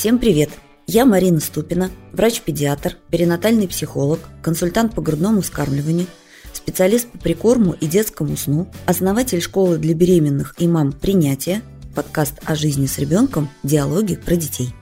[0.00, 0.48] Всем привет!
[0.86, 6.06] Я Марина Ступина, врач-педиатр, перинатальный психолог, консультант по грудному вскармливанию,
[6.54, 11.60] специалист по прикорму и детскому сну, основатель школы для беременных и мам принятия,
[11.94, 14.74] подкаст о жизни с ребенком, диалоги про детей.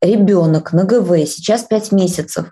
[0.00, 2.46] Ребенок на ГВ, сейчас 5 месяцев,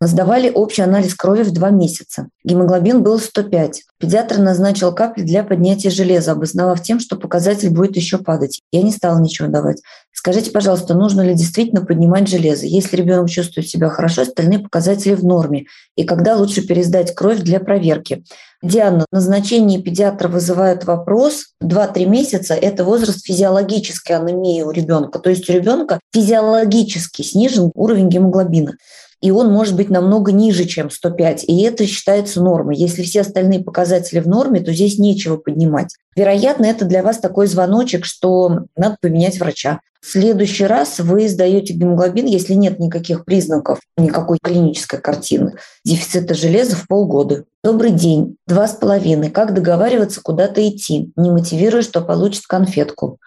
[0.00, 2.28] Сдавали общий анализ крови в два месяца.
[2.44, 3.82] Гемоглобин был 105.
[3.98, 8.60] Педиатр назначил капли для поднятия железа, обосновав тем, что показатель будет еще падать.
[8.70, 9.82] Я не стала ничего давать.
[10.12, 12.66] Скажите, пожалуйста, нужно ли действительно поднимать железо?
[12.66, 15.64] Если ребенок чувствует себя хорошо, остальные показатели в норме.
[15.96, 18.22] И когда лучше пересдать кровь для проверки?
[18.62, 21.54] Диана, назначение педиатра вызывает вопрос.
[21.60, 25.18] 2-3 месяца– это возраст физиологической анемии у ребенка.
[25.18, 28.74] То есть у ребенка физиологически снижен уровень гемоглобина
[29.20, 31.44] и он может быть намного ниже, чем 105.
[31.44, 32.76] И это считается нормой.
[32.76, 35.94] Если все остальные показатели в норме, то здесь нечего поднимать.
[36.14, 39.80] Вероятно, это для вас такой звоночек, что надо поменять врача.
[40.00, 45.54] В следующий раз вы сдаете гемоглобин, если нет никаких признаков, никакой клинической картины,
[45.84, 47.44] дефицита железа в полгода.
[47.64, 48.36] Добрый день.
[48.46, 49.30] Два с половиной.
[49.30, 51.12] Как договариваться, куда-то идти?
[51.16, 53.18] Не мотивируя, что получит конфетку.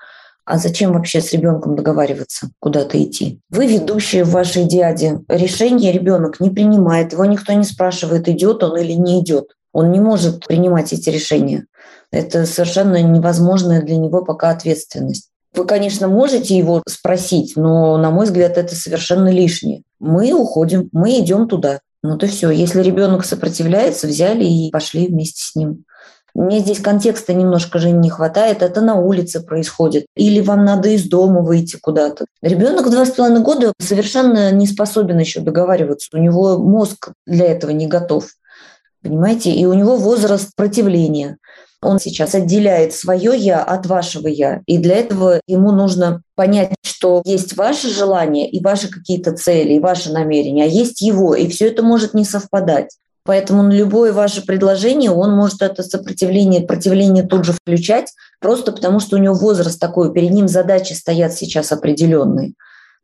[0.46, 3.40] А зачем вообще с ребенком договариваться, куда-то идти?
[3.50, 5.20] Вы ведущие в вашей дяде.
[5.28, 7.14] Решение ребенок не принимает.
[7.14, 9.56] Его никто не спрашивает, идет он или не идет.
[9.72, 11.66] Он не может принимать эти решения.
[12.12, 15.30] Это совершенно невозможная для него пока ответственность.
[15.54, 19.84] Вы, конечно, можете его спросить, но, на мой взгляд, это совершенно лишнее.
[20.00, 21.80] Мы уходим, мы идем туда.
[22.04, 22.50] Ну то все.
[22.50, 25.84] Если ребенок сопротивляется, взяли и пошли вместе с ним.
[26.34, 30.06] Мне здесь контекста немножко же не хватает, это на улице происходит.
[30.16, 32.26] Или вам надо из дома выйти куда-то.
[32.42, 36.10] Ребенок в два с половиной года совершенно не способен еще договариваться.
[36.14, 38.30] У него мозг для этого не готов.
[39.04, 39.52] Понимаете?
[39.52, 41.38] И у него возраст противления.
[41.84, 44.62] Он сейчас отделяет свое «я» от вашего «я».
[44.68, 49.80] И для этого ему нужно понять, что есть ваше желание и ваши какие-то цели, и
[49.80, 51.34] ваши намерения, а есть его.
[51.34, 52.96] И все это может не совпадать.
[53.24, 59.00] Поэтому на любое ваше предложение он может это сопротивление, противление тут же включать, просто потому
[59.00, 62.54] что у него возраст такой, перед ним задачи стоят сейчас определенные.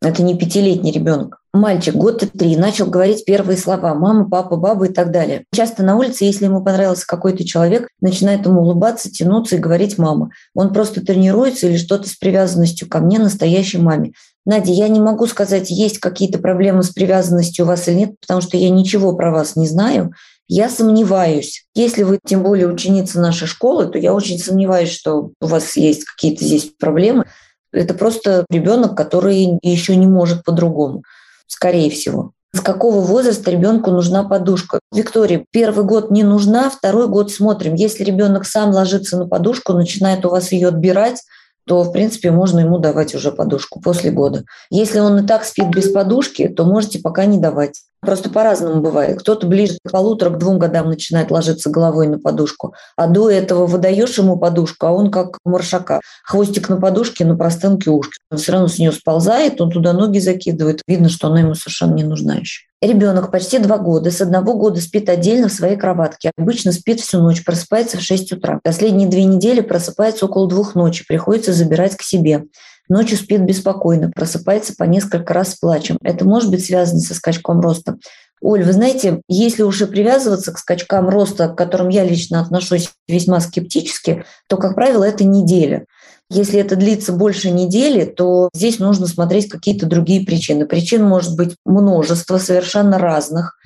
[0.01, 1.39] Это не пятилетний ребенок.
[1.53, 5.45] Мальчик, год и три, начал говорить первые слова «мама», «папа», «баба» и так далее.
[5.51, 10.29] Часто на улице, если ему понравился какой-то человек, начинает ему улыбаться, тянуться и говорить «мама».
[10.53, 14.13] Он просто тренируется или что-то с привязанностью ко мне, настоящей маме.
[14.47, 18.39] Надя, я не могу сказать, есть какие-то проблемы с привязанностью у вас или нет, потому
[18.39, 20.13] что я ничего про вас не знаю.
[20.47, 21.65] Я сомневаюсь.
[21.75, 26.05] Если вы, тем более, ученица нашей школы, то я очень сомневаюсь, что у вас есть
[26.05, 27.25] какие-то здесь проблемы.
[27.73, 31.03] Это просто ребенок, который еще не может по-другому,
[31.47, 32.31] скорее всего.
[32.53, 34.79] С какого возраста ребенку нужна подушка?
[34.93, 37.75] Виктория, первый год не нужна, второй год смотрим.
[37.75, 41.21] Если ребенок сам ложится на подушку, начинает у вас ее отбирать,
[41.67, 44.43] то, в принципе, можно ему давать уже подушку после года.
[44.69, 47.81] Если он и так спит без подушки, то можете пока не давать.
[47.99, 49.19] Просто по-разному бывает.
[49.19, 53.65] Кто-то ближе к полутора, к двум годам начинает ложиться головой на подушку, а до этого
[53.65, 55.99] выдаешь ему подушку, а он как маршака.
[56.23, 58.19] Хвостик на подушке, на простынке ушки.
[58.31, 60.81] Он все равно с нее сползает, он туда ноги закидывает.
[60.87, 62.66] Видно, что она ему совершенно не нужна еще.
[62.79, 66.31] Ребенок почти два года, с одного года спит отдельно в своей кроватке.
[66.37, 68.59] Обычно спит всю ночь, просыпается в 6 утра.
[68.63, 72.43] Последние две недели просыпается около двух ночи, приходится забирать к себе.
[72.87, 75.97] Ночью спит беспокойно, просыпается по несколько раз с плачем.
[76.03, 77.97] Это может быть связано со скачком роста.
[78.41, 83.39] Оль, вы знаете, если уже привязываться к скачкам роста, к которым я лично отношусь весьма
[83.39, 85.87] скептически, то, как правило, это неделя.
[86.29, 90.65] Если это длится больше недели, то здесь нужно смотреть какие-то другие причины.
[90.65, 93.57] Причин может быть множество совершенно разных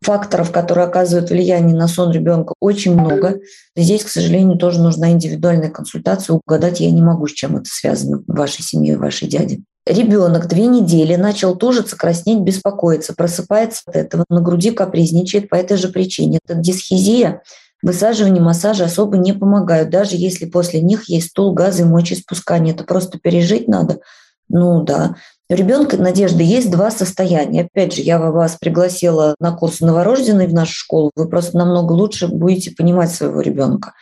[0.00, 3.40] факторов, которые оказывают влияние на сон ребенка, очень много.
[3.76, 6.40] Здесь, к сожалению, тоже нужна индивидуальная консультация.
[6.44, 9.60] Угадать я не могу, с чем это связано в вашей семье, в вашей дяде.
[9.86, 15.78] Ребенок две недели начал тужиться, краснеть, беспокоиться, просыпается от этого, на груди капризничает по этой
[15.78, 16.40] же причине.
[16.46, 17.42] Это дисхизия,
[17.82, 22.74] высаживание, массажи особо не помогают, даже если после них есть стул, газы и мочеиспускание.
[22.74, 24.00] Это просто пережить надо.
[24.48, 25.16] Ну да,
[25.50, 27.62] у ребенка Надежды есть два состояния.
[27.62, 31.10] Опять же, я вас пригласила на курс новорожденный в нашу школу.
[31.16, 33.94] Вы просто намного лучше будете понимать своего ребенка.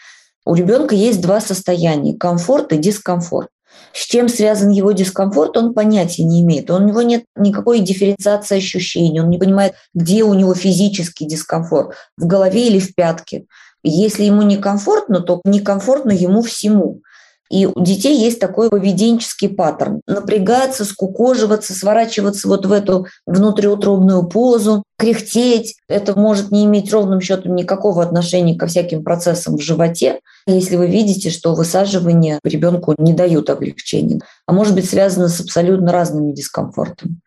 [0.45, 3.49] У ребенка есть два состояния– комфорт и дискомфорт.
[3.93, 6.71] С чем связан его дискомфорт, он понятия не имеет.
[6.71, 12.27] У него нет никакой дифференциации ощущений, он не понимает, где у него физический дискомфорт, в
[12.27, 13.47] голове или в пятке.
[13.89, 17.01] Если ему некомфортно, то некомфортно ему всему.
[17.49, 20.01] И у детей есть такой поведенческий паттерн.
[20.09, 25.77] Напрягаться, скукоживаться, сворачиваться вот в эту внутриутробную позу, кряхтеть.
[25.89, 30.19] Это может не иметь ровным счетом никакого отношения ко всяким процессам в животе,
[30.49, 35.93] если вы видите, что высаживание ребенку не дают облегчения, а может быть связано с абсолютно
[35.93, 37.21] разными дискомфортами.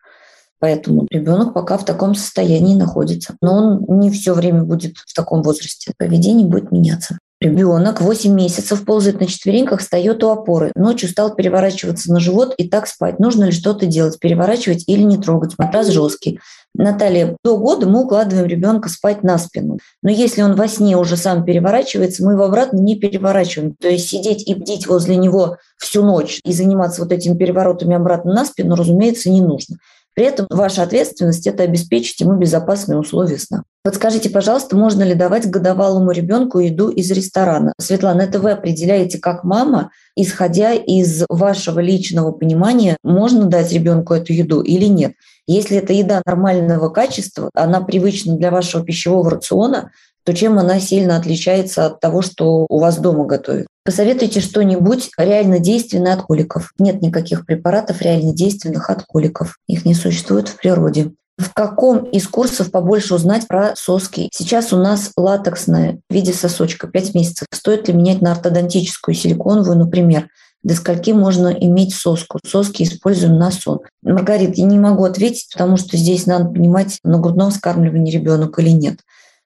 [0.60, 3.36] Поэтому ребенок пока в таком состоянии находится.
[3.42, 3.56] Но
[3.88, 5.94] он не все время будет в таком возрасте.
[5.98, 7.18] Поведение будет меняться.
[7.42, 10.74] Ребенок 8 месяцев ползает на четвереньках, встает у опоры.
[10.76, 13.18] Ночью стал переворачиваться на живот и так спать.
[13.18, 15.58] Нужно ли что-то делать, переворачивать или не трогать?
[15.58, 16.42] Матрас жесткий.
[16.76, 19.80] Наталья, до года мы укладываем ребенка спать на спину.
[20.04, 23.74] Но если он во сне уже сам переворачивается, мы его обратно не переворачиваем.
[23.80, 28.34] То есть сидеть и бдить возле него всю ночь и заниматься вот этими переворотами обратно
[28.34, 29.78] на спину, разумеется, не нужно.
[30.20, 33.64] При этом ваша ответственность– это обеспечить ему безопасные условия сна.
[33.86, 37.72] Подскажите, пожалуйста, можно ли давать годовалому ребенку еду из ресторана?
[37.80, 44.34] Светлана, это вы определяете как мама, исходя из вашего личного понимания, можно дать ребенку эту
[44.34, 45.14] еду или нет.
[45.48, 49.92] Если это еда нормального качества, она привычна для вашего пищевого рациона,
[50.24, 53.68] то чем она сильно отличается от того, что у вас дома готовят?
[53.84, 56.74] Посоветуйте что-нибудь реально действенное от коликов.
[56.78, 59.58] Нет никаких препаратов реально действенных от коликов.
[59.68, 61.12] Их не существует в природе.
[61.40, 64.30] В каком из курсов побольше узнать про соски?
[64.34, 67.48] Сейчас у нас латексная в виде сосочка 5 месяцев.
[67.54, 70.28] Стоит ли менять на ортодонтическую силиконовую, например?
[70.64, 72.40] До скольки можно иметь соску?
[72.46, 73.80] Соски используем на сон.
[74.04, 78.72] Маргарита, я не могу ответить, потому что здесь надо понимать, на грудном вскармливании ребенок или
[78.72, 79.00] нет.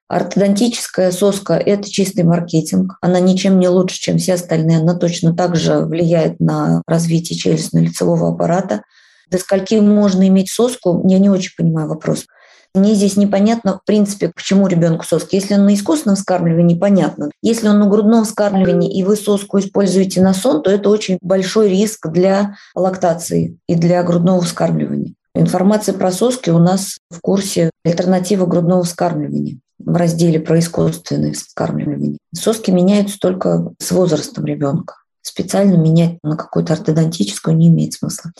[0.08, 2.98] Ортодонтическая соска– это чистый маркетинг.
[3.00, 4.78] Она ничем не лучше, чем все остальные.
[4.78, 8.82] Она точно так же влияет на развитие челюстно-лицевого аппарата.
[9.30, 12.26] До скольки можно иметь соску, я не очень понимаю вопрос.
[12.74, 15.36] Мне здесь непонятно, в принципе, почему ребенку соски.
[15.36, 17.30] Если он на искусственном вскармливании, понятно.
[17.40, 21.70] Если он на грудном вскармливании, и вы соску используете на сон, то это очень большой
[21.70, 25.14] риск для лактации и для грудного вскармливания.
[25.36, 32.18] Информация про соски у нас в курсе «Альтернатива грудного вскармливания» в разделе про искусственное вскармливание.
[32.34, 34.96] Соски меняются только с возрастом ребенка.
[35.22, 38.32] Специально менять на какую-то ортодонтическую не имеет смысла.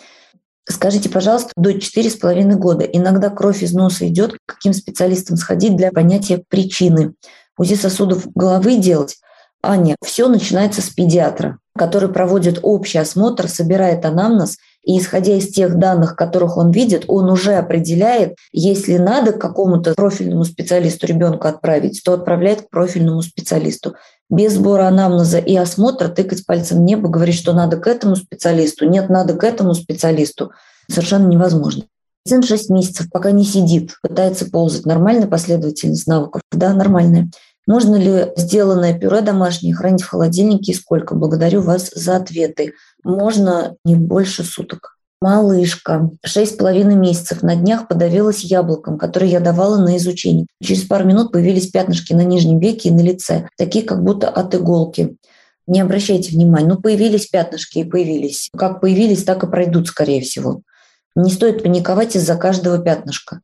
[0.69, 5.93] Скажите, пожалуйста, до 4,5 года иногда кровь из носа идет, к каким специалистам сходить для
[5.93, 7.15] понятия причины?
[7.59, 9.19] УЗИ сосудов головы делать?
[9.63, 15.79] Аня, все начинается с педиатра, который проводит общий осмотр, собирает анамнез– и исходя из тех
[15.79, 22.03] данных, которых он видит, он уже определяет, если надо к какому-то профильному специалисту ребенка отправить,
[22.05, 23.95] то отправляет к профильному специалисту.
[24.31, 28.87] Без сбора анамнеза и осмотра тыкать пальцем в небо, говорить, что надо к этому специалисту,
[28.89, 30.53] нет, надо к этому специалисту,
[30.91, 31.85] совершенно невозможно.
[32.27, 34.87] Сын 6 месяцев, пока не сидит, пытается ползать.
[34.87, 36.41] Нормальная последовательность навыков?
[36.53, 37.29] Да, нормальная.
[37.67, 41.15] Можно ли сделанное пюре домашнее хранить в холодильнике и сколько?
[41.15, 44.95] Благодарю вас за ответы можно не больше суток.
[45.21, 50.47] Малышка, шесть с половиной месяцев, на днях подавилась яблоком, которое я давала на изучение.
[50.63, 54.55] Через пару минут появились пятнышки на нижнем веке и на лице, такие как будто от
[54.55, 55.17] иголки.
[55.67, 58.51] Не обращайте внимания, ну появились пятнышки и появились.
[58.55, 60.61] Как появились, так и пройдут, скорее всего.
[61.17, 63.41] Не стоит паниковать из-за каждого пятнышка.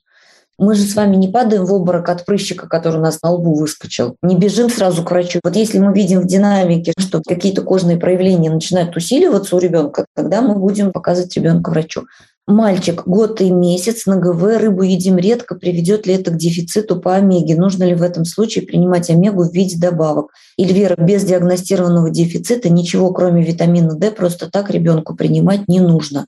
[0.61, 3.55] Мы же с вами не падаем в обморок от прыщика, который у нас на лбу
[3.55, 4.17] выскочил.
[4.23, 5.41] Не бежим сразу к врачу.
[5.43, 10.43] Вот если мы видим в динамике, что какие-то кожные проявления начинают усиливаться у ребенка, тогда
[10.43, 12.03] мы будем показывать ребенка врачу.
[12.47, 17.15] Мальчик, год и месяц на ГВ, рыбу едим редко, приведет ли это к дефициту по
[17.15, 17.57] омеге?
[17.57, 20.27] Нужно ли в этом случае принимать омегу в виде добавок?
[20.59, 26.27] Эльвира, без диагностированного дефицита ничего, кроме витамина D, просто так ребенку принимать не нужно.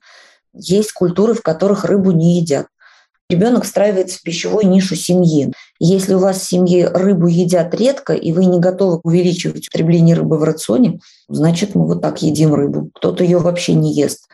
[0.55, 2.65] Есть культуры, в которых рыбу не едят
[3.29, 5.53] ребенок встраивается в пищевую нишу семьи.
[5.79, 10.37] Если у вас в семье рыбу едят редко, и вы не готовы увеличивать употребление рыбы
[10.37, 12.89] в рационе, значит, мы вот так едим рыбу.
[12.93, 14.27] Кто-то ее вообще не ест.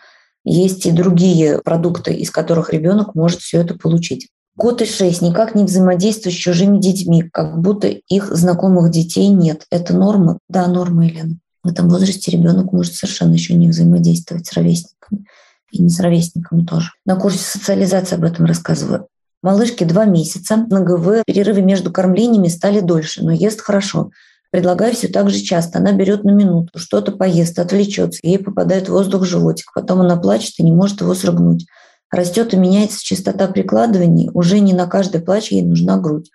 [0.43, 4.29] Есть и другие продукты, из которых ребенок может все это получить.
[4.55, 9.65] Год и шесть никак не взаимодействуют с чужими детьми, как будто их знакомых детей нет.
[9.71, 10.39] Это норма?
[10.49, 11.37] Да, норма, Елена.
[11.63, 15.25] В этом возрасте ребенок может совершенно еще не взаимодействовать с ровесниками
[15.71, 16.91] и не с ровесниками тоже.
[17.05, 19.07] На курсе социализации об этом рассказываю.
[19.41, 20.57] Малышке два месяца.
[20.69, 24.11] На ГВ перерывы между кормлениями стали дольше, но ест хорошо.
[24.51, 25.79] Предлагаю все так же часто.
[25.79, 29.71] Она берет на минуту, что-то поест, отвлечется, ей попадает воздух в животик.
[29.73, 31.67] Потом она плачет и не может его срыгнуть.
[32.11, 34.29] Растет и меняется частота прикладываний.
[34.33, 36.31] Уже не на каждый плач ей нужна грудь.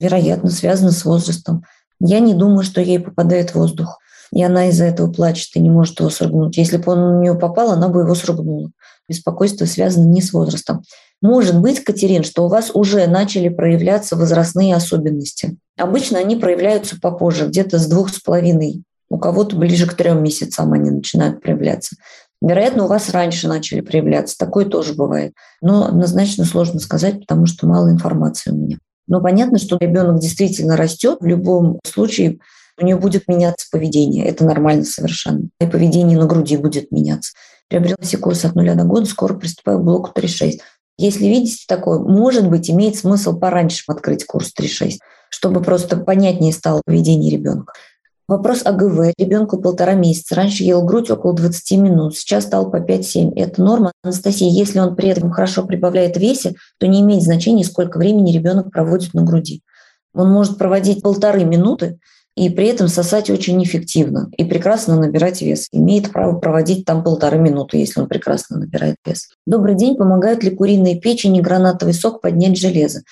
[0.00, 1.64] Вероятно, связано с возрастом.
[2.00, 3.98] Я не думаю, что ей попадает воздух
[4.32, 6.56] и она из-за этого плачет и не может его срыгнуть.
[6.56, 8.70] Если бы он на нее попал, она бы его срыгнула.
[9.08, 10.82] Беспокойство связано не с возрастом.
[11.20, 15.56] Может быть, Катерин, что у вас уже начали проявляться возрастные особенности.
[15.76, 20.72] Обычно они проявляются попозже, где-то с двух с половиной У кого-то ближе к трем месяцам
[20.72, 21.96] они начинают проявляться.
[22.40, 24.36] Вероятно, у вас раньше начали проявляться.
[24.38, 25.32] Такое тоже бывает.
[25.60, 28.78] Но однозначно сложно сказать, потому что мало информации у меня.
[29.08, 31.18] Но понятно, что ребенок действительно растет.
[31.20, 32.38] В любом случае
[32.80, 34.26] у нее будет меняться поведение.
[34.26, 35.48] Это нормально совершенно.
[35.60, 37.32] И поведение на груди будет меняться.
[37.68, 40.60] Приобрела себе курс от нуля до года, скоро приступаю к блоку 3.6.
[40.96, 44.98] Если видите такое, может быть, имеет смысл пораньше открыть курс 3.6,
[45.30, 47.72] чтобы просто понятнее стало поведение ребенка.
[48.28, 49.14] Вопрос АГВ.
[49.16, 50.34] Ребенку полтора месяца.
[50.34, 53.32] Раньше ел грудь около 20 минут, сейчас стал по 5-7.
[53.36, 53.92] Это норма.
[54.02, 58.70] Анастасия, если он при этом хорошо прибавляет весе, то не имеет значения, сколько времени ребенок
[58.70, 59.62] проводит на груди.
[60.12, 61.98] Он может проводить полторы минуты
[62.38, 65.66] и при этом сосать очень эффективно и прекрасно набирать вес.
[65.72, 69.28] Имеет право проводить там полторы минуты, если он прекрасно набирает вес.
[69.44, 69.96] Добрый день.
[69.96, 73.02] Помогают ли куриные печени гранатовый сок поднять железо?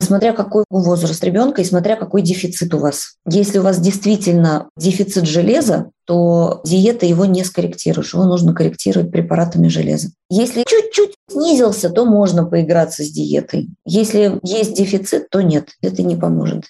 [0.00, 3.14] смотря какой возраст ребенка и смотря какой дефицит у вас.
[3.24, 9.68] Если у вас действительно дефицит железа, то диета его не скорректируешь, его нужно корректировать препаратами
[9.68, 10.08] железа.
[10.28, 13.68] Если чуть-чуть снизился, то можно поиграться с диетой.
[13.86, 16.64] Если есть дефицит, то нет, это не поможет.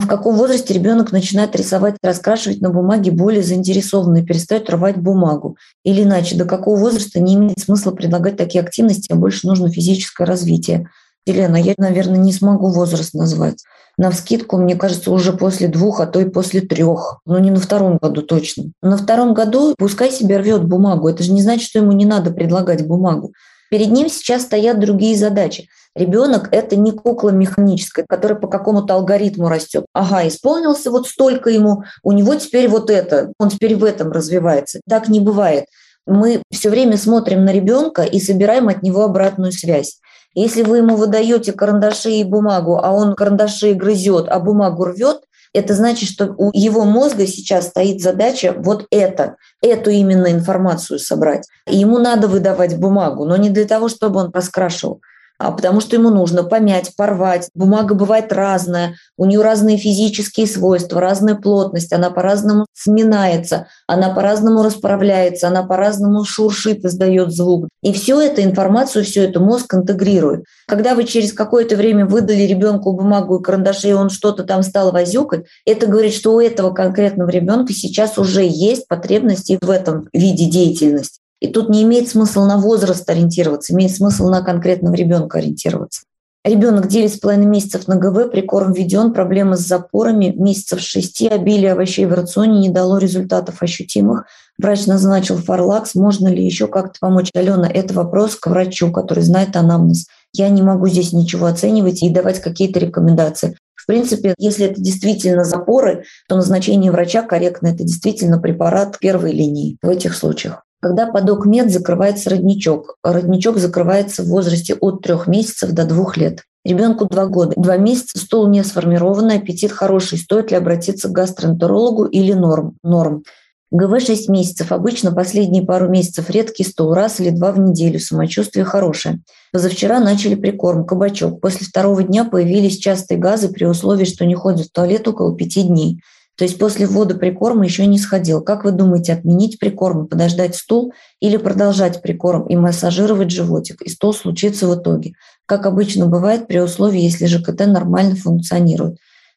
[0.00, 5.56] В каком возрасте ребенок начинает рисовать, раскрашивать на бумаге более заинтересованно перестает рвать бумагу?
[5.84, 10.24] Или иначе, до какого возраста не имеет смысла предлагать такие активности, а больше нужно физическое
[10.24, 10.88] развитие?
[11.26, 13.64] Елена, я, наверное, не смогу возраст назвать.
[13.96, 17.20] На вскидку, мне кажется, уже после двух, а то и после трех.
[17.24, 18.64] Но не на втором году точно.
[18.82, 21.08] На втором году пускай себе рвет бумагу.
[21.08, 23.32] Это же не значит, что ему не надо предлагать бумагу.
[23.70, 25.68] Перед ним сейчас стоят другие задачи.
[25.94, 29.86] Ребенок– это не кукла механическая, которая по какому-то алгоритму растет.
[29.92, 34.80] Ага, исполнился вот столько ему, у него теперь вот это, он теперь в этом развивается.
[34.88, 35.66] Так не бывает.
[36.06, 40.00] Мы все время смотрим на ребенка и собираем от него обратную связь.
[40.34, 45.20] Если вы ему выдаете карандаши и бумагу, а он карандаши грызет, а бумагу рвет,
[45.54, 51.46] это значит, что у его мозга сейчас стоит задача вот это, эту именно информацию собрать.
[51.68, 55.13] И ему надо выдавать бумагу, но не для того, чтобы он раскрашивал, а
[55.50, 57.48] потому что ему нужно помять, порвать.
[57.54, 64.62] Бумага бывает разная, у нее разные физические свойства, разная плотность, она по-разному сминается, она по-разному
[64.62, 67.68] расправляется, она по-разному шуршит, издает звук.
[67.82, 70.44] И всю эту информацию, всю эту мозг интегрирует.
[70.66, 74.92] Когда вы через какое-то время выдали ребенку бумагу и карандаши, и он что-то там стал
[74.92, 80.46] возюкать, это говорит, что у этого конкретного ребенка сейчас уже есть потребности в этом виде
[80.46, 81.20] деятельности.
[81.44, 86.04] И тут не имеет смысла на возраст ориентироваться, имеет смысл на конкретного ребенка ориентироваться.
[86.42, 92.14] Ребенок 9,5 месяцев на ГВ, прикорм введен, проблемы с запорами, месяцев 6, обилие овощей в
[92.14, 94.24] рационе не дало результатов ощутимых.
[94.56, 97.28] Врач назначил фарлакс, можно ли еще как-то помочь?
[97.34, 100.06] Алена, это вопрос к врачу, который знает анамнез.
[100.32, 103.58] Я не могу здесь ничего оценивать и давать какие-то рекомендации.
[103.74, 107.66] В принципе, если это действительно запоры, то назначение врача корректно.
[107.66, 112.98] Это действительно препарат первой линии в этих случаях когда подок мед закрывается родничок.
[113.02, 116.42] Родничок закрывается в возрасте от трех месяцев до двух лет.
[116.62, 117.54] Ребенку два года.
[117.56, 120.18] Два месяца стул не сформированный, аппетит хороший.
[120.18, 122.76] Стоит ли обратиться к гастроэнтерологу или норм?
[122.82, 123.22] Норм.
[123.70, 124.72] ГВ 6 месяцев.
[124.72, 127.98] Обычно последние пару месяцев редкий стул, раз или два в неделю.
[127.98, 129.20] Самочувствие хорошее.
[129.52, 131.40] Позавчера начали прикорм, кабачок.
[131.40, 135.62] После второго дня появились частые газы при условии, что не ходят в туалет около пяти
[135.62, 136.02] дней.
[136.36, 138.40] То есть после ввода прикорма еще не сходил.
[138.40, 143.82] Как вы думаете, отменить прикорм, подождать стул или продолжать прикорм и массажировать животик?
[143.82, 145.14] И стул случится в итоге.
[145.46, 148.96] Как обычно бывает при условии, если ЖКТ нормально функционирует.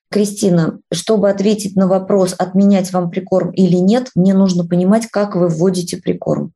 [0.10, 5.50] Кристина, чтобы ответить на вопрос, отменять вам прикорм или нет, мне нужно понимать, как вы
[5.50, 6.54] вводите прикорм.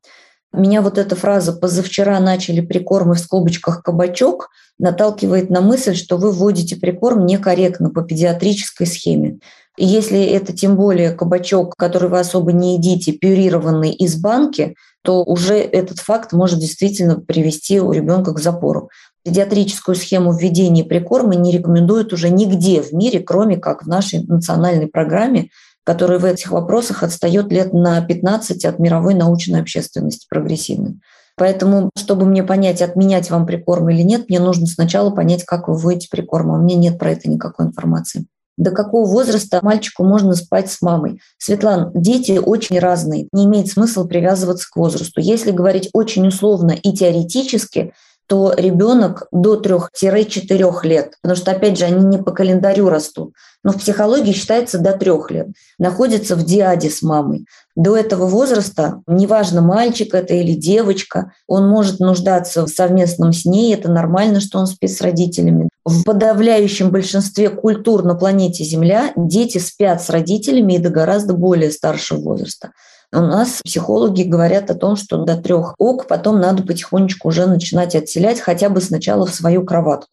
[0.54, 6.32] Меня вот эта фраза «позавчера начали прикормы в скобочках кабачок» наталкивает на мысль, что вы
[6.32, 9.38] вводите прикорм некорректно по педиатрической схеме.
[9.78, 15.56] Если это тем более кабачок, который вы особо не едите, пюрированный из банки, то уже
[15.56, 18.90] этот факт может действительно привести у ребенка к запору.
[19.24, 24.88] Педиатрическую схему введения прикорма не рекомендуют уже нигде в мире, кроме как в нашей национальной
[24.88, 25.48] программе,
[25.84, 31.00] которая в этих вопросах отстает лет на 15 от мировой научной общественности прогрессивной.
[31.34, 35.76] Поэтому, чтобы мне понять, отменять вам прикорм или нет, мне нужно сначала понять, как вы
[35.76, 36.50] вводите прикорм.
[36.50, 38.26] А у меня нет про это никакой информации
[38.56, 41.20] до какого возраста мальчику можно спать с мамой.
[41.38, 45.20] Светлана, дети очень разные, не имеет смысла привязываться к возрасту.
[45.20, 47.92] Если говорить очень условно и теоретически,
[48.26, 53.72] то ребенок до 3-4 лет, потому что, опять же, они не по календарю растут, но
[53.72, 57.46] в психологии считается до 3 лет, находится в диаде с мамой.
[57.74, 63.74] До этого возраста, неважно, мальчик это или девочка, он может нуждаться в совместном с ней,
[63.74, 65.68] это нормально, что он спит с родителями.
[65.84, 71.70] В подавляющем большинстве культур на планете Земля дети спят с родителями и до гораздо более
[71.70, 72.72] старшего возраста.
[73.14, 77.94] У нас психологи говорят о том, что до трех ок потом надо потихонечку уже начинать
[77.94, 80.10] отселять хотя бы сначала в свою кроватку.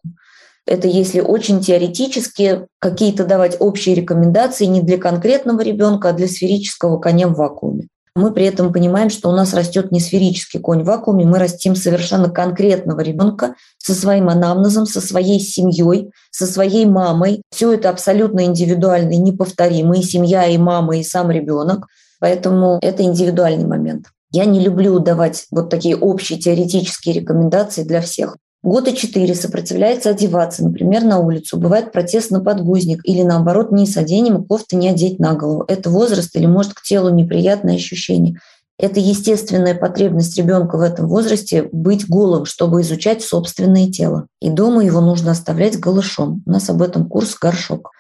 [0.70, 7.00] Это если очень теоретически какие-то давать общие рекомендации не для конкретного ребенка, а для сферического
[7.00, 7.88] коня в вакууме.
[8.14, 11.76] Мы при этом понимаем, что у нас растет не сферический конь в вакууме, мы растим
[11.76, 17.42] совершенно конкретного ребенка со своим анамнезом, со своей семьей, со своей мамой.
[17.52, 19.98] Все это абсолютно индивидуально и неповторимо.
[19.98, 21.88] И семья, и мама, и сам ребенок.
[22.20, 24.06] Поэтому это индивидуальный момент.
[24.32, 28.38] Я не люблю давать вот такие общие теоретические рекомендации для всех.
[28.62, 31.58] Года четыре сопротивляется одеваться, например, на улицу.
[31.58, 35.64] Бывает протест на подгузник или наоборот не оденем, кофты не одеть на голову.
[35.68, 38.38] Это возраст или может к телу неприятное ощущение.
[38.78, 44.28] Это естественная потребность ребенка в этом возрасте быть голым, чтобы изучать собственное тело.
[44.42, 46.44] И дома его нужно оставлять голышом.
[46.46, 47.92] У нас об этом курс «Горшок».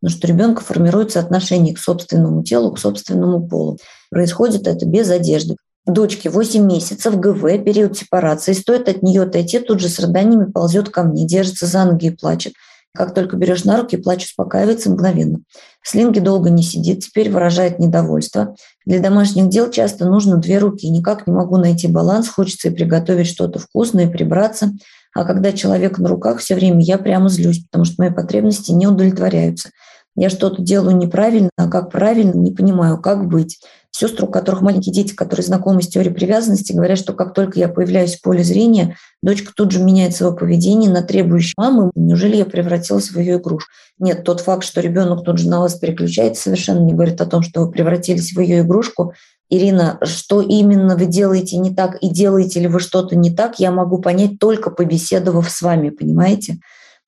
[0.00, 3.78] Потому что ребенка формируется отношение к собственному телу, к собственному полу.
[4.10, 5.56] Происходит это без одежды.
[5.86, 8.54] Дочке 8 месяцев, ГВ, период сепарации.
[8.54, 12.10] Стоит от нее отойти, тут же с рыданиями ползет ко мне, держится за ноги и
[12.10, 12.54] плачет.
[12.92, 15.40] Как только берешь на руки, плач успокаивается мгновенно.
[15.80, 18.56] В слинге долго не сидит, теперь выражает недовольство.
[18.84, 20.88] Для домашних дел часто нужно две руки.
[20.88, 24.72] Никак не могу найти баланс, хочется и приготовить что-то вкусное, и прибраться.
[25.14, 28.88] А когда человек на руках все время, я прямо злюсь, потому что мои потребности не
[28.88, 29.70] удовлетворяются.
[30.16, 33.60] Я что-то делаю неправильно, а как правильно, не понимаю, как быть.
[33.98, 37.66] Сестры, у которых маленькие дети, которые знакомы с теорией привязанности, говорят, что как только я
[37.66, 41.90] появляюсь в поле зрения, дочка тут же меняет свое поведение на требующее мамы.
[41.94, 43.70] Неужели я превратилась в ее игрушку?
[43.98, 47.40] Нет, тот факт, что ребенок тут же на вас переключается, совершенно не говорит о том,
[47.40, 49.14] что вы превратились в ее игрушку.
[49.48, 53.70] Ирина, что именно вы делаете не так и делаете ли вы что-то не так, я
[53.70, 56.58] могу понять только побеседовав с вами, понимаете?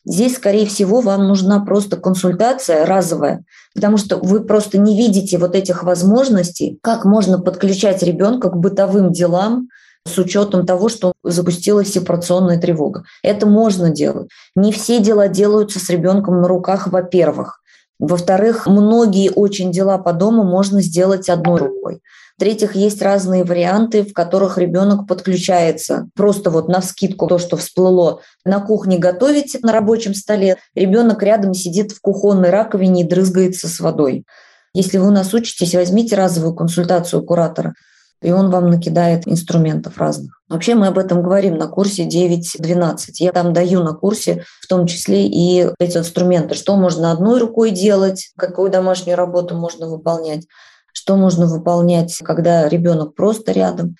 [0.08, 5.54] Здесь, скорее всего, вам нужна просто консультация разовая, потому что вы просто не видите вот
[5.54, 9.68] этих возможностей, как можно подключать ребенка к бытовым делам,
[10.06, 13.04] с учетом того, что запустилась сепарационная тревога.
[13.22, 14.30] Это можно делать.
[14.56, 17.60] Не все дела делаются с ребенком на руках, во-первых.
[17.99, 22.00] Во-вторых, многие очень дела по дому можно сделать одной рукой.
[22.37, 26.08] В-третьих, есть разные варианты, в которых ребенок подключается.
[26.15, 28.21] Просто вот на скидку то, что всплыло.
[28.45, 33.80] На кухне готовите на рабочем столе, ребенок рядом сидит в кухонной раковине и дрызгается с
[33.80, 34.25] водой.
[34.73, 37.75] Если вы нас учитесь, возьмите разовую консультацию куратора,
[38.21, 40.41] и он вам накидает инструментов разных.
[40.49, 42.97] Вообще мы об этом говорим на курсе 9-12.
[43.19, 47.71] Я там даю на курсе в том числе и эти инструменты, что можно одной рукой
[47.71, 50.47] делать, какую домашнюю работу можно выполнять,
[50.93, 53.97] что нужно выполнять, когда ребенок просто рядом.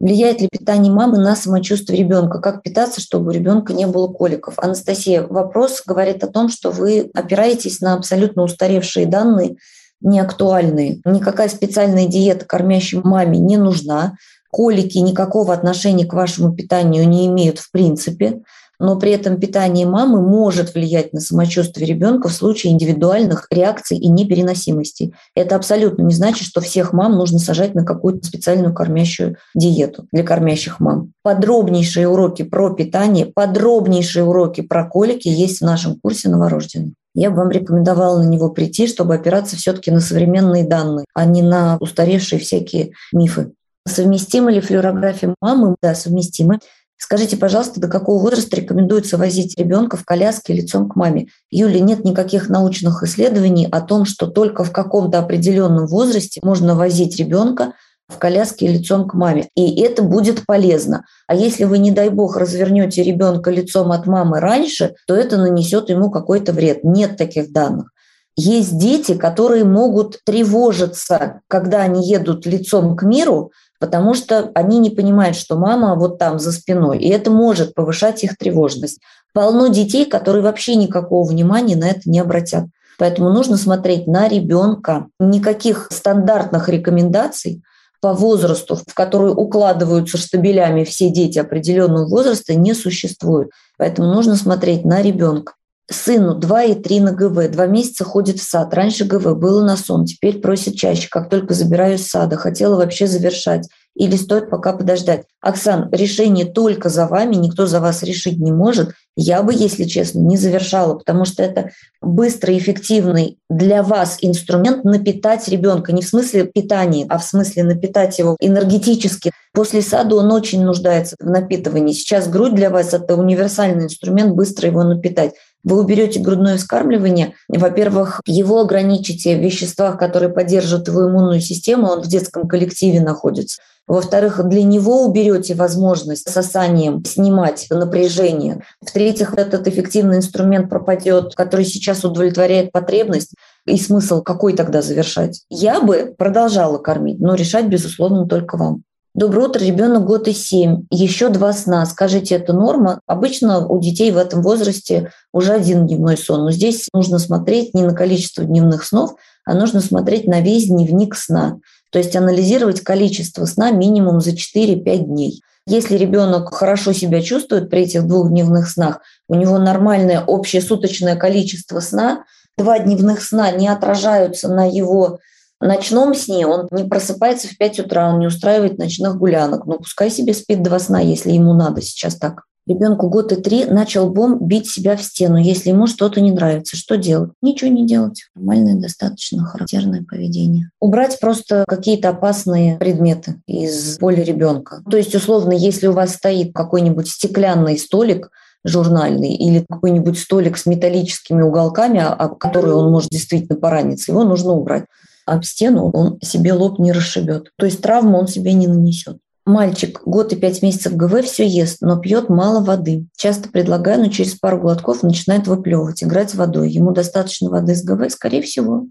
[0.00, 2.38] Влияет ли питание мамы на самочувствие ребенка?
[2.38, 4.54] Как питаться, чтобы у ребенка не было коликов?
[4.58, 9.56] Анастасия, вопрос говорит о том, что вы опираетесь на абсолютно устаревшие данные,
[10.00, 11.00] неактуальные.
[11.04, 14.14] Никакая специальная диета кормящей маме не нужна.
[14.50, 18.42] Колики никакого отношения к вашему питанию не имеют в принципе
[18.80, 24.08] но при этом питание мамы может влиять на самочувствие ребенка в случае индивидуальных реакций и
[24.08, 25.14] непереносимостей.
[25.34, 30.22] Это абсолютно не значит, что всех мам нужно сажать на какую-то специальную кормящую диету для
[30.22, 31.12] кормящих мам.
[31.22, 36.92] Подробнейшие уроки про питание, подробнейшие уроки про колики есть в нашем курсе новорожденных.
[37.18, 41.42] Я бы вам рекомендовала на него прийти, чтобы опираться все-таки на современные данные, а не
[41.42, 43.50] на устаревшие всякие мифы.
[43.88, 45.74] Совместима ли флюорография мамы?
[45.82, 46.60] Да, совместимы.
[46.96, 51.26] Скажите, пожалуйста, до какого возраста рекомендуется возить ребенка в коляске лицом к маме?
[51.50, 57.18] Юля, нет никаких научных исследований о том, что только в каком-то определенном возрасте можно возить
[57.18, 57.72] ребенка
[58.08, 59.48] в коляске лицом к маме.
[59.54, 61.04] И это будет полезно.
[61.26, 65.90] А если вы, не дай бог, развернете ребенка лицом от мамы раньше, то это нанесет
[65.90, 66.84] ему какой-то вред.
[66.84, 67.92] Нет таких данных.
[68.34, 74.90] Есть дети, которые могут тревожиться, когда они едут лицом к миру, потому что они не
[74.90, 79.00] понимают, что мама вот там за спиной, и это может повышать их тревожность.
[79.34, 82.66] Полно детей, которые вообще никакого внимания на это не обратят.
[82.96, 85.06] Поэтому нужно смотреть на ребенка.
[85.20, 87.62] Никаких стандартных рекомендаций
[88.00, 93.50] по возрасту, в которые укладываются штабелями все дети определенного возраста, не существует.
[93.76, 95.54] Поэтому нужно смотреть на ребенка.
[95.90, 97.50] Сыну 2 и 3 на ГВ.
[97.50, 98.74] Два месяца ходит в сад.
[98.74, 102.36] Раньше ГВ было на сон, теперь просит чаще, как только забираю из сада.
[102.36, 103.66] Хотела вообще завершать.
[103.94, 105.24] Или стоит пока подождать?
[105.40, 108.92] Оксан, решение только за вами, никто за вас решить не может.
[109.16, 111.70] Я бы, если честно, не завершала, потому что это
[112.00, 115.92] быстрый, эффективный для вас инструмент напитать ребенка.
[115.92, 119.32] Не в смысле питания, а в смысле напитать его энергетически.
[119.52, 121.92] После сада он очень нуждается в напитывании.
[121.92, 125.34] Сейчас грудь для вас– это универсальный инструмент быстро его напитать.
[125.64, 132.02] Вы уберете грудное вскармливание, во-первых, его ограничите в веществах, которые поддерживают его иммунную систему, он
[132.02, 133.60] в детском коллективе находится.
[133.88, 138.62] Во-вторых, для него уберете возможность сосанием снимать напряжение.
[138.82, 143.34] В-третьих, этот эффективный инструмент пропадет, который сейчас удовлетворяет потребность.
[143.66, 145.42] И смысл какой тогда завершать?
[145.48, 148.82] Я бы продолжала кормить, но решать, безусловно, только вам.
[149.18, 151.84] Доброе утро, ребенок год и семь, еще два сна.
[151.86, 153.00] Скажите, это норма?
[153.04, 156.44] Обычно у детей в этом возрасте уже один дневной сон.
[156.44, 161.16] Но здесь нужно смотреть не на количество дневных снов, а нужно смотреть на весь дневник
[161.16, 161.58] сна.
[161.90, 165.42] То есть анализировать количество сна минимум за 4-5 дней.
[165.66, 171.16] Если ребенок хорошо себя чувствует при этих двух дневных снах, у него нормальное общее суточное
[171.16, 172.22] количество сна,
[172.56, 175.18] два дневных сна не отражаются на его
[175.66, 179.66] ночном сне, он не просыпается в 5 утра, он не устраивает ночных гулянок.
[179.66, 182.44] Ну, пускай себе спит два сна, если ему надо сейчас так.
[182.68, 186.76] Ребенку год и три начал бом бить себя в стену, если ему что-то не нравится.
[186.76, 187.30] Что делать?
[187.40, 188.24] Ничего не делать.
[188.34, 190.70] Нормальное, достаточно характерное поведение.
[190.78, 194.82] Убрать просто какие-то опасные предметы из поля ребенка.
[194.90, 198.28] То есть, условно, если у вас стоит какой-нибудь стеклянный столик,
[198.64, 204.52] журнальный или какой-нибудь столик с металлическими уголками, о который он может действительно пораниться, его нужно
[204.52, 204.84] убрать.
[205.28, 207.52] Об стену он себе лоб не расшибет.
[207.56, 209.18] То есть травму он себе не нанесет.
[209.44, 213.06] Мальчик год и пять месяцев ГВ все ест, но пьет мало воды.
[213.16, 216.70] Часто предлагаю, но через пару глотков начинает выплевывать, играть с водой.
[216.70, 218.86] Ему достаточно воды с ГВ, скорее всего.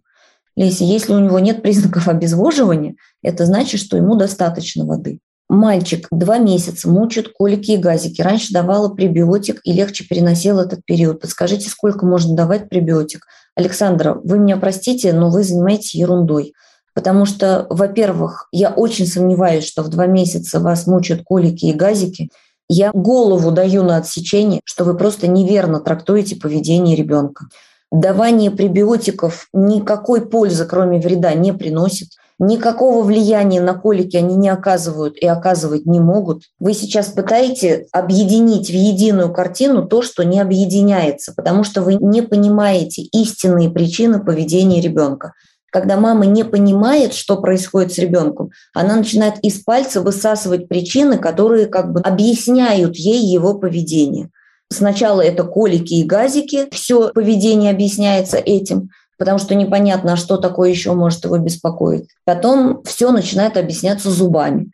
[0.56, 5.20] Леся, если у него нет признаков обезвоживания, это значит, что ему достаточно воды.
[5.50, 8.22] Мальчик два месяца мучает колики и газики.
[8.22, 11.22] Раньше давала пребиотик и легче переносил этот период.
[11.22, 13.26] Подскажите, сколько можно давать пребиотик?
[13.58, 16.54] Александра, вы меня простите, но вы занимаетесь ерундой.
[16.94, 22.30] Потому что, во-первых, я очень сомневаюсь, что в два месяца вас мучают колики и газики.
[22.70, 27.46] Я голову даю на отсечение, что вы просто неверно трактуете поведение ребенка.
[27.92, 32.10] Давание пребиотиков никакой пользы, кроме вреда, не приносит.
[32.40, 36.44] Никакого влияния на колики они не оказывают и оказывать не могут.
[36.60, 42.22] Вы сейчас пытаете объединить в единую картину то, что не объединяется, потому что вы не
[42.22, 45.34] понимаете истинные причины поведения ребенка
[45.70, 51.68] когда мама не понимает, что происходит с ребенком, она начинает из пальца высасывать причины, которые
[51.68, 54.30] как бы объясняют ей его поведение.
[54.72, 60.70] Сначала это колики и газики, все поведение объясняется этим, потому что непонятно, а что такое
[60.70, 62.10] еще может его беспокоить.
[62.26, 64.72] Потом все начинает объясняться зубами.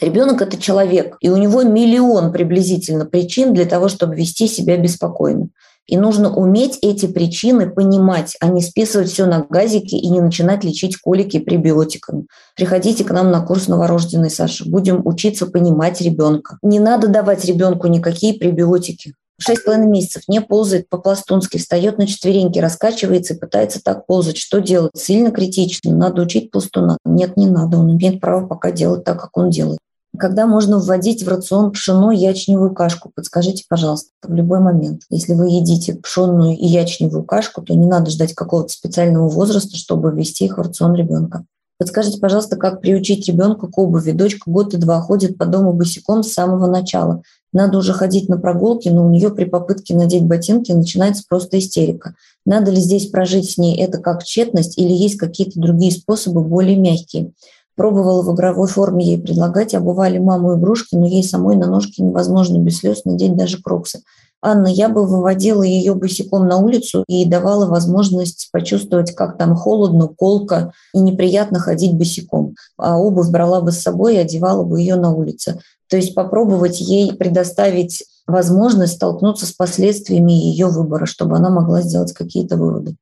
[0.00, 5.48] Ребенок– это человек, и у него миллион приблизительно причин для того, чтобы вести себя беспокойно.
[5.86, 10.64] И нужно уметь эти причины понимать, а не списывать все на газики и не начинать
[10.64, 12.26] лечить колики пребиотиками.
[12.56, 14.68] Приходите к нам на курс новорожденный Саша.
[14.68, 16.58] Будем учиться понимать ребенка.
[16.62, 19.14] Не надо давать ребенку никакие пребиотики.
[19.44, 24.36] Шесть половиной месяцев не ползает по-пластунски, встает на четвереньки, раскачивается и пытается так ползать.
[24.36, 24.92] Что делать?
[24.94, 25.92] Сильно критично.
[25.92, 26.96] Надо учить пластуна.
[27.04, 27.78] Нет, не надо.
[27.78, 29.80] Он имеет право пока делать так, как он делает.
[30.16, 33.10] Когда можно вводить в рацион пшено ячневую кашку?
[33.12, 35.02] Подскажите, пожалуйста, в любой момент.
[35.10, 40.12] Если вы едите пшенную и ячневую кашку, то не надо ждать какого-то специального возраста, чтобы
[40.12, 41.44] ввести их в рацион ребенка.
[41.82, 44.12] Подскажите, пожалуйста, как приучить ребенка к обуви?
[44.12, 47.24] Дочка год и два ходит по дому босиком с самого начала.
[47.52, 52.14] Надо уже ходить на прогулки, но у нее при попытке надеть ботинки начинается просто истерика.
[52.46, 56.76] Надо ли здесь прожить с ней это как тщетность или есть какие-то другие способы более
[56.76, 57.32] мягкие?
[57.74, 62.58] Пробовала в игровой форме ей предлагать, обували маму игрушки, но ей самой на ножки невозможно
[62.58, 64.02] без слез надеть даже кроксы.
[64.42, 70.08] Анна, я бы выводила ее босиком на улицу и давала возможность почувствовать, как там холодно,
[70.08, 72.56] колко и неприятно ходить босиком.
[72.76, 75.60] А обувь брала бы с собой и одевала бы ее на улице.
[75.88, 82.12] То есть попробовать ей предоставить возможность столкнуться с последствиями ее выбора, чтобы она могла сделать
[82.12, 82.96] какие-то выводы.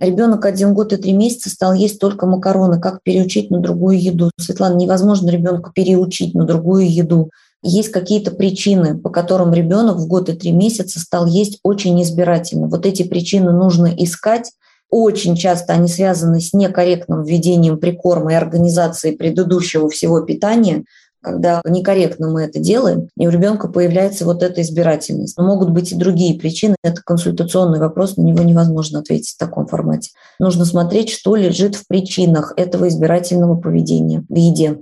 [0.00, 2.80] Ребенок один год и три месяца стал есть только макароны.
[2.80, 4.30] Как переучить на другую еду?
[4.38, 7.30] Светлана, невозможно ребенка переучить на другую еду.
[7.66, 12.68] Есть какие-то причины, по которым ребенок в год и три месяца стал есть очень избирательно.
[12.68, 14.52] Вот эти причины нужно искать.
[14.90, 20.84] Очень часто они связаны с некорректным введением прикорма и организацией предыдущего всего питания.
[21.22, 25.38] когда некорректно мы это делаем, и у ребенка появляется вот эта избирательность.
[25.38, 26.76] Но могут быть и другие причины.
[26.82, 30.10] Это консультационный вопрос, на него невозможно ответить в таком формате.
[30.38, 34.80] Нужно смотреть, что лежит в причинах этого избирательного поведения в еде.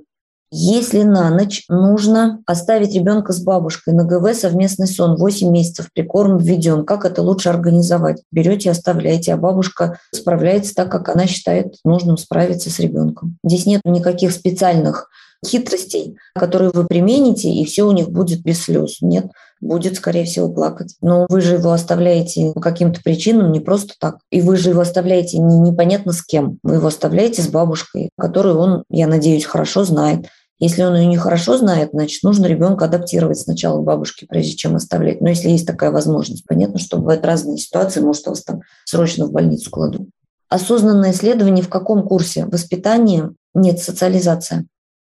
[0.54, 6.36] Если на ночь нужно оставить ребенка с бабушкой на ГВ совместный сон 8 месяцев, прикорм
[6.36, 8.22] введен, как это лучше организовать?
[8.30, 13.38] Берете, оставляете, а бабушка справляется так, как она считает нужным справиться с ребенком.
[13.42, 15.08] Здесь нет никаких специальных
[15.44, 18.98] хитростей, которые вы примените, и все у них будет без слез.
[19.00, 19.28] Нет,
[19.62, 20.96] будет, скорее всего, плакать.
[21.00, 24.18] Но вы же его оставляете по каким-то причинам, не просто так.
[24.30, 26.58] И вы же его оставляете не, непонятно с кем.
[26.62, 30.26] Вы его оставляете с бабушкой, которую он, я надеюсь, хорошо знает.
[30.62, 34.76] Если он ее не хорошо знает, значит, нужно ребенка адаптировать сначала к бабушке, прежде чем
[34.76, 35.20] оставлять.
[35.20, 39.32] Но если есть такая возможность, понятно, что бывают разные ситуации, может, вас там срочно в
[39.32, 40.08] больницу кладут.
[40.48, 42.44] Осознанное исследование в каком курсе?
[42.44, 43.32] Воспитание?
[43.54, 44.66] Нет, социализация.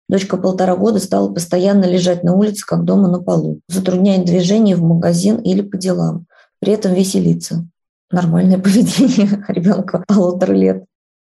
[0.10, 3.62] Дочка полтора года стала постоянно лежать на улице, как дома на полу.
[3.70, 6.26] Затрудняет движение в магазин или по делам.
[6.60, 7.66] При этом веселиться.
[8.12, 10.84] Нормальное поведение ребенка полутора лет.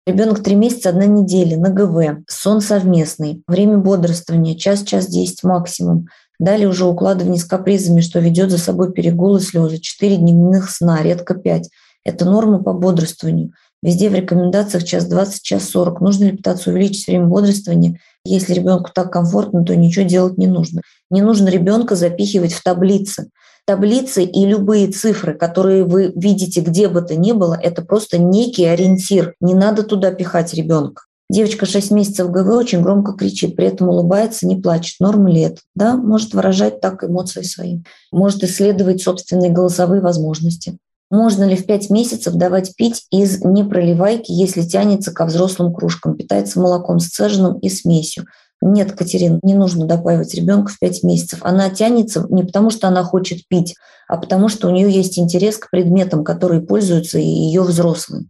[0.04, 6.08] Ребенок три месяца, одна неделя, на ГВ, сон совместный, время бодрствования, час-час десять максимум.
[6.40, 9.78] Далее уже укладывание с капризами, что ведет за собой перегулы слезы.
[9.78, 11.70] Четыре дневных сна, редко пять.
[12.04, 13.52] Это норма по бодрствованию.
[13.80, 16.00] Везде в рекомендациях час 20, час 40.
[16.00, 18.00] Нужно пытаться увеличить время бодрствования?
[18.24, 20.82] Если ребенку так комфортно, то ничего делать не нужно.
[21.12, 23.30] Не нужно ребенка запихивать в таблицы.
[23.64, 28.64] Таблицы и любые цифры, которые вы видите где бы то ни было, это просто некий
[28.64, 29.34] ориентир.
[29.40, 31.02] Не надо туда пихать ребенка.
[31.30, 34.96] Девочка 6 месяцев ГВ очень громко кричит, при этом улыбается, не плачет.
[35.00, 35.60] Норм это?
[35.74, 37.78] Да, может выражать так эмоции свои.
[38.10, 40.76] Может исследовать собственные голосовые возможности.
[41.10, 46.60] Можно ли в 5 месяцев давать пить из непроливайки, если тянется ко взрослым кружкам, питается
[46.60, 48.24] молоком с цеженом и смесью?
[48.62, 51.40] Нет, Катерина, не нужно допаивать ребенка в 5 месяцев.
[51.42, 53.74] Она тянется не потому, что она хочет пить,
[54.08, 58.26] а потому что у нее есть интерес к предметам, которые пользуются ее взрослые.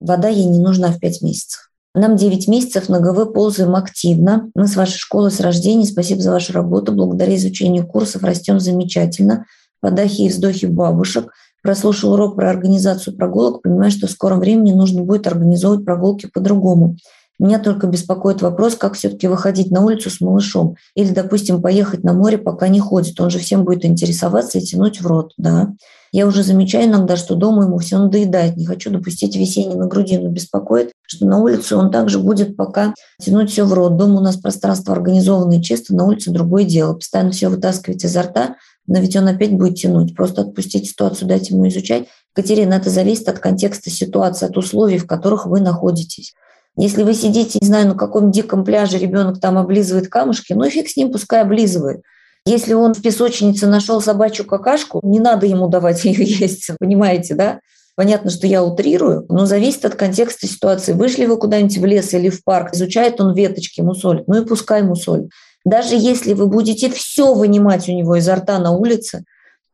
[0.00, 1.70] Вода ей не нужна в 5 месяцев.
[1.94, 4.50] Нам 9 месяцев на ГВ ползаем активно.
[4.54, 5.86] Мы с вашей школы с рождения.
[5.86, 6.92] Спасибо за вашу работу.
[6.92, 9.46] Благодаря изучению курсов растем замечательно.
[9.80, 15.02] Подахи и вздохи бабушек– прослушал урок про организацию прогулок, понимаю, что в скором времени нужно
[15.02, 16.96] будет организовывать прогулки по-другому.
[17.38, 20.74] Меня только беспокоит вопрос, как все-таки выходить на улицу с малышом.
[20.96, 23.20] Или, допустим, поехать на море, пока не ходит.
[23.20, 25.34] Он же всем будет интересоваться и тянуть в рот.
[25.36, 25.74] Да.
[26.10, 28.56] Я уже замечаю иногда, что дома ему все надоедает.
[28.56, 32.94] Не хочу допустить весенний на груди, но беспокоит, что на улице он также будет пока
[33.20, 33.96] тянуть все в рот.
[33.96, 36.94] Дома у нас пространство организованное чисто, на улице другое дело.
[36.94, 38.56] Постоянно все вытаскивать изо рта,
[38.88, 40.16] но ведь он опять будет тянуть.
[40.16, 42.06] Просто отпустить ситуацию, дать ему изучать.
[42.32, 46.34] Катерина, это зависит от контекста ситуации, от условий, в которых вы находитесь.
[46.80, 50.70] Если вы сидите, не знаю, на каком диком пляже, ребенок там облизывает камушки, ну и
[50.70, 52.02] фиг с ним, пускай облизывает.
[52.46, 57.58] Если он в песочнице нашел собачью какашку, не надо ему давать ее есть, понимаете, да?
[57.96, 60.92] Понятно, что я утрирую, но зависит от контекста ситуации.
[60.92, 64.82] Вышли вы куда-нибудь в лес или в парк, изучает он веточки, мусолит, ну и пускай
[64.82, 65.30] мусолит.
[65.64, 69.24] Даже если вы будете все вынимать у него изо рта на улице,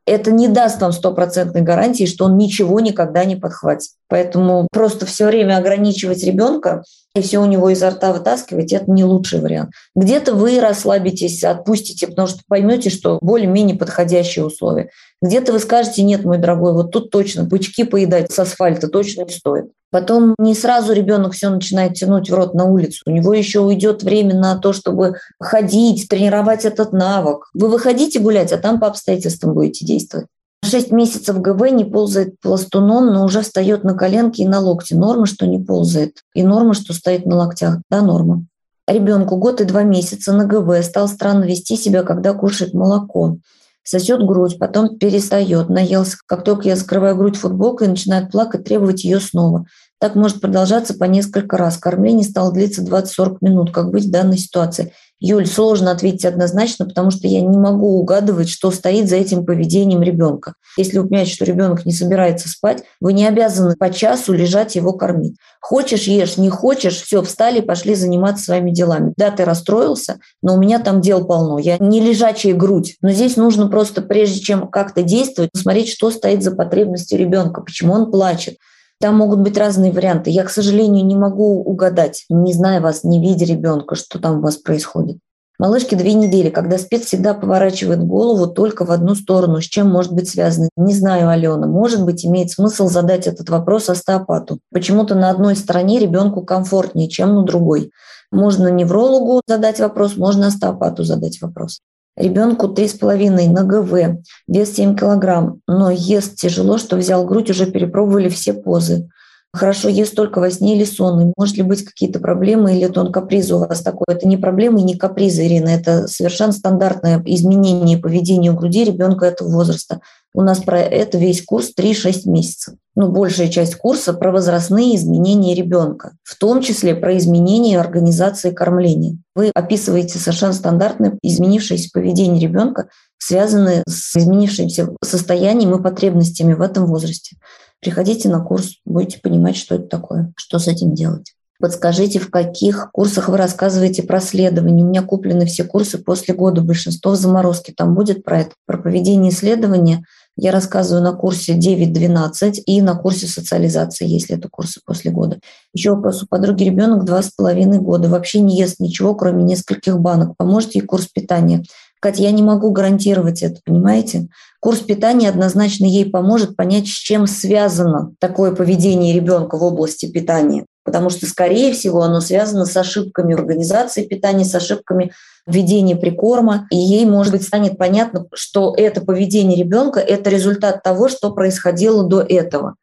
[0.07, 3.91] это не даст вам стопроцентной гарантии, что он ничего никогда не подхватит.
[4.09, 6.83] Поэтому просто все время ограничивать ребенка
[7.15, 9.71] и все у него изо рта вытаскивать– это не лучший вариант.
[9.95, 14.91] Где-то вы расслабитесь, отпустите, потому что поймете, что более-менее подходящие условия.
[15.23, 19.33] Где-то вы скажете, нет, мой дорогой, вот тут точно пучки поедать с асфальта точно не
[19.33, 19.67] стоит.
[19.91, 23.03] Потом не сразу ребенок все начинает тянуть в рот на улицу.
[23.07, 27.49] У него еще уйдет время на то, чтобы ходить, тренировать этот навык.
[27.55, 30.27] Вы выходите гулять, а там по обстоятельствам будете действовать.
[30.65, 34.95] Шесть месяцев ГВ не ползает пластуном, но уже встает на коленки и на локти.
[34.95, 36.23] Норма, что не ползает.
[36.35, 37.79] И норма, что стоит на локтях.
[37.91, 38.47] Да, норма.
[38.89, 43.39] Ребенку год и два месяца на ГВ стал странно вести себя, когда кушает молоко
[43.85, 46.17] сосет грудь, потом перестает, наелся.
[46.27, 49.67] Как только я закрываю грудь футболкой, начинает плакать, требовать ее снова.
[50.05, 51.79] Так может продолжаться по несколько раз.
[51.79, 53.73] Кормление стало длиться 20-40 минут.
[53.73, 54.93] Как быть в данной ситуации?
[55.19, 60.03] Юль, сложно ответить однозначно, потому что я не могу угадывать, что стоит за этим поведением
[60.03, 60.57] ребенка.
[60.77, 64.93] Если вы понимаете, что ребенок не собирается спать, вы не обязаны по часу лежать его
[64.93, 65.39] кормить.
[65.63, 69.15] Хочешь– ешь, не хочешь– все, встали, пошли заниматься своими делами.
[69.17, 71.59] Да, ты расстроился, но у меня там дел полно.
[71.59, 72.99] Я не лежачая грудь.
[73.01, 77.95] Но здесь нужно просто, прежде чем как-то действовать, посмотреть, что стоит за потребностью ребенка, почему
[77.95, 78.59] он плачет,
[79.01, 80.31] там могут быть разные варианты.
[80.31, 84.43] Я, к сожалению, не могу угадать, не зная вас, не видя ребенка, что там у
[84.43, 85.19] вас происходит.
[85.57, 89.61] Малышке две недели, когда спец всегда поворачивает голову только в одну сторону.
[89.61, 90.69] С чем может быть связано?
[90.77, 91.69] Не знаю, Алена.
[91.69, 94.59] Может быть, имеет смысл задать этот вопрос остеопату.
[94.73, 97.93] Почему-то на одной стороне ребенку комфортнее, чем на другой.
[98.33, 101.81] Можно неврологу задать вопрос, можно остеопату задать вопрос.
[102.17, 108.29] Ребенку 3,5 на ГВ, вес 7 килограмм, но ест тяжело, что взял грудь, уже перепробовали
[108.29, 109.09] все позы
[109.55, 111.33] хорошо ест только во сне или сон.
[111.37, 114.07] может ли быть какие-то проблемы или это он каприз у вас такой?
[114.09, 115.69] Это не проблемы и не капризы, Ирина.
[115.69, 120.01] Это совершенно стандартное изменение поведения у груди ребенка этого возраста.
[120.37, 122.75] У нас про это весь курс 3-6 месяцев.
[122.97, 129.17] Ну, большая часть курса про возрастные изменения ребенка, в том числе про изменения организации кормления.
[129.37, 136.87] Вы описываете совершенно стандартное изменившееся поведение ребенка, связанное с изменившимся состоянием и потребностями в этом
[136.87, 137.37] возрасте.
[137.81, 141.35] Приходите на курс, будете понимать, что это такое, что с этим делать.
[141.61, 144.83] Подскажите, в каких курсах вы рассказываете про исследования.
[144.83, 147.73] У меня куплены все курсы после года, большинство в заморозке.
[147.77, 150.05] Там будет про это, про поведение исследования.
[150.37, 155.39] Я рассказываю на курсе 9-12 и на курсе социализации, если это курсы после года.
[155.73, 158.09] Еще вопрос у подруги ребенок два с половиной года.
[158.09, 160.37] Вообще не ест ничего, кроме нескольких банок.
[160.37, 161.63] Поможете ей курс питания?
[162.05, 164.29] Катя, я не могу гарантировать это, понимаете?
[164.61, 170.67] Курс питания однозначно ей поможет понять, с чем связано такое поведение ребенка в области питания.
[170.85, 175.13] Потому что, скорее всего, оно связано с ошибками организации питания, с ошибками
[175.47, 176.67] введения прикорма.
[176.71, 182.07] И ей, может быть, станет понятно, что это поведение ребенка– это результат того, что происходило
[182.07, 182.75] до этого.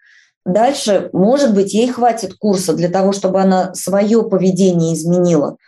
[0.48, 5.58] Дальше, может быть, ей хватит курса для того, чтобы она свое поведение изменила–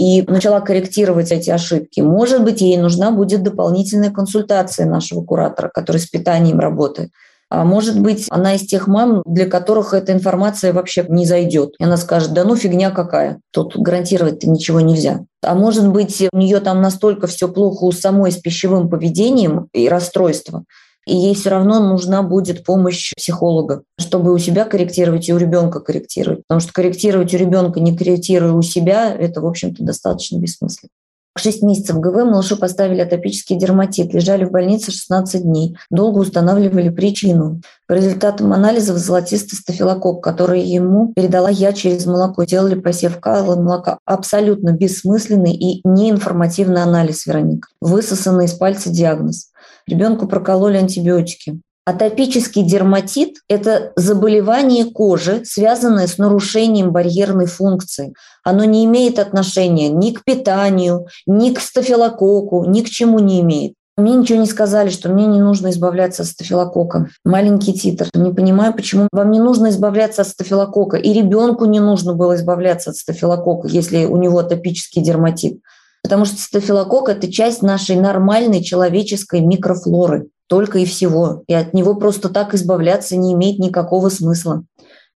[0.00, 2.00] и начала корректировать эти ошибки.
[2.00, 7.10] Может быть, ей нужна будет дополнительная консультация нашего куратора, который с питанием работает.
[7.50, 11.74] А может быть, она из тех мам, для которых эта информация вообще не зайдет.
[11.78, 15.24] И она скажет, да ну фигня какая, тут гарантировать-то ничего нельзя.
[15.42, 19.86] А может быть, у нее там настолько все плохо у самой с пищевым поведением и
[19.86, 20.64] расстройство,
[21.10, 25.80] и ей все равно нужна будет помощь психолога, чтобы у себя корректировать и у ребенка
[25.80, 26.42] корректировать.
[26.46, 30.90] Потому что корректировать у ребенка, не корректируя у себя, это, в общем-то, достаточно бессмысленно.
[31.38, 37.60] 6 месяцев ГВ малышу поставили атопический дерматит, лежали в больнице 16 дней, долго устанавливали причину.
[37.86, 42.44] По результатам анализов золотистый стафилококк, который ему передала я через молоко.
[42.44, 43.98] Делали посев кала молока.
[44.04, 47.68] Абсолютно бессмысленный и неинформативный анализ, Вероника.
[47.80, 49.49] Высосанный из пальца диагноз.
[49.90, 51.60] Ребенку прокололи антибиотики.
[51.84, 58.14] Атопический дерматит– это заболевание кожи, связанное с нарушением барьерной функции.
[58.44, 63.72] Оно не имеет отношения ни к питанию, ни к стафилококку, ни к чему не имеет.
[63.96, 67.08] Мне ничего не сказали, что мне не нужно избавляться от стафилококка.
[67.24, 68.08] Маленький титр.
[68.14, 70.96] Не понимаю, почему вам не нужно избавляться от стафилококка.
[70.96, 75.58] И ребенку не нужно было избавляться от стафилококка, если у него атопический дерматит.
[76.02, 81.44] Потому что стафилококк– это часть нашей нормальной человеческой микрофлоры только и всего.
[81.46, 84.64] И от него просто так избавляться не имеет никакого смысла.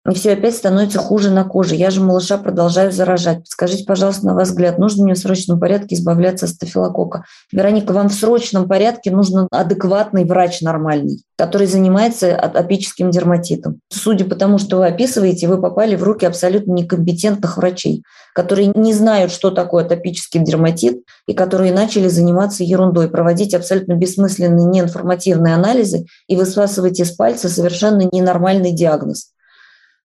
[0.10, 1.76] И все опять становится хуже на коже.
[1.76, 3.44] Я же малыша продолжаю заражать.
[3.48, 7.24] Скажите, пожалуйста, на ваш взгляд, нужно мне в срочном порядке избавляться от стафилококка?
[7.54, 13.80] Вероника, вам в срочном порядке нужен адекватный врач нормальный, который занимается атопическим дерматитом.
[13.90, 18.04] Судя по тому, что вы описываете, вы попали в руки абсолютно некомпетентных врачей,
[18.36, 24.66] которые не знают, что такое атопический дерматит, и которые начали заниматься ерундой, проводить абсолютно бессмысленные,
[24.66, 29.30] неинформативные анализы и высвасывать из пальца совершенно ненормальный диагноз.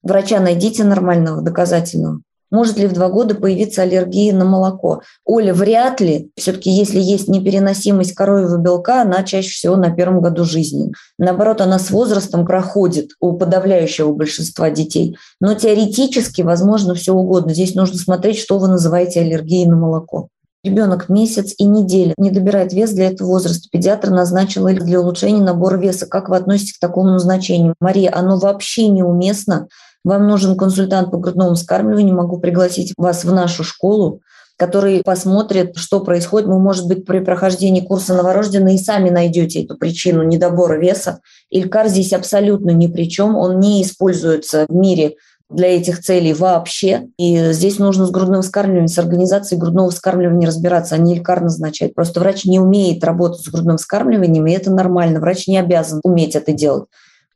[0.03, 2.21] Врача найдите нормального, доказательного.
[2.51, 5.03] Может ли в два года появиться аллергия на молоко?
[5.27, 6.31] Оля, вряд ли.
[6.37, 10.93] Все-таки если есть непереносимость коровьего белка, она чаще всего на первом году жизни.
[11.19, 15.17] Наоборот, она с возрастом проходит у подавляющего большинства детей.
[15.41, 17.53] Но теоретически возможно все угодно.
[17.53, 20.29] Здесь нужно смотреть, что вы называете аллергией на молоко.
[20.65, 23.69] Ребенок месяц и неделя не добирает вес для этого возраста.
[23.71, 26.07] Педиатр назначил для улучшения набора веса.
[26.07, 27.75] Как вы относитесь к такому назначению?
[27.81, 29.69] Мария, оно вообще неуместно
[30.05, 34.21] вам нужен консультант по грудному вскармливанию, могу пригласить вас в нашу школу,
[34.59, 36.49] который посмотрит, что происходит.
[36.49, 41.21] Вы, может быть, при прохождении курса новорожденные и сами найдете эту причину недобора веса.
[41.51, 43.37] Илькар здесь абсолютно ни при чем.
[43.37, 45.15] Он не используется в мире
[45.49, 47.07] для этих целей вообще.
[47.19, 51.95] И здесь нужно с грудным вскармливанием, с организацией грудного вскармливания разбираться, а не Илькар назначать.
[51.95, 55.21] Просто врач не умеет работать с грудным вскармливанием, и это нормально.
[55.21, 56.87] Врач не обязан уметь это делать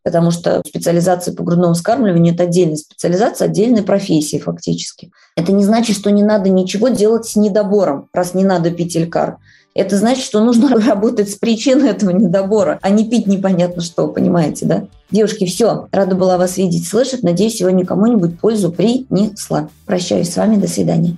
[0.02, 5.12] потому что специализация по грудному вскармливанию– это отдельная специализация, отдельная профессия фактически.
[5.36, 9.38] Это не значит, что не надо ничего делать с недобором, раз не надо пить элькар.
[9.74, 14.66] Это значит, что нужно работать с причиной этого недобора, а не пить непонятно что, понимаете,
[14.66, 14.84] да?
[15.10, 15.88] Девушки, все.
[15.92, 17.22] Рада была вас видеть, слышать.
[17.22, 19.68] Надеюсь, сегодня кому-нибудь пользу принесла.
[19.86, 20.56] Прощаюсь с вами.
[20.56, 21.16] До свидания.